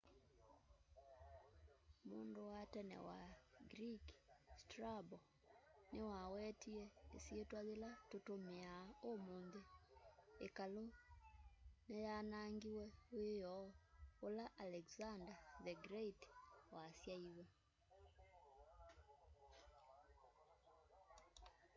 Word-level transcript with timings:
mundu 2.07 2.41
wa 2.53 2.61
tene 2.73 2.97
wa 3.09 3.19
greek 3.71 4.05
strabo 4.61 5.17
niwawetie 5.91 6.83
isyitwa 7.17 7.59
yila 7.67 7.89
tutumiaa 8.09 8.85
umunthi 9.09 9.61
ikalu 10.45 10.85
ni 11.89 11.97
yanaangiwe 12.07 12.85
wioo 13.17 13.67
ula 14.25 14.45
alexander 14.63 15.35
the 15.65 15.73
great 15.85 16.19
wasaiwe 16.75 17.45